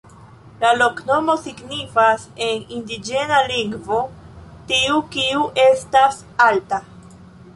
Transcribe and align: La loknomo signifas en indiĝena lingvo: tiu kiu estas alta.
La 0.61 0.69
loknomo 0.77 1.33
signifas 1.41 2.23
en 2.45 2.63
indiĝena 2.77 3.41
lingvo: 3.51 3.99
tiu 4.71 4.97
kiu 5.17 5.45
estas 5.67 6.17
alta. 6.47 6.81